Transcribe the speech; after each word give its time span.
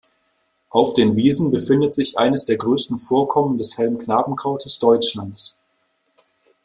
Auf 0.71 0.93
den 0.93 1.15
Wiesen 1.15 1.51
befindet 1.51 1.93
sich 1.93 2.17
eines 2.17 2.45
der 2.45 2.57
größten 2.57 2.97
Vorkommen 2.97 3.59
des 3.59 3.77
Helm-Knabenkrautes 3.77 4.79
Deutschlands. 4.79 5.55